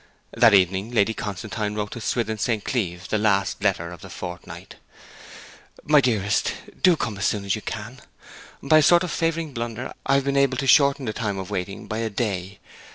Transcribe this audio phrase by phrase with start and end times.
[0.35, 2.63] That evening Lady Constantine wrote to Swithin St.
[2.63, 4.77] Cleeve the last letter of the fortnight:
[5.83, 8.01] 'MY DEAREST, Do come to me as soon as you can.
[8.63, 11.51] By a sort of favouring blunder I have been able to shorten the time of
[11.51, 12.57] waiting by a day.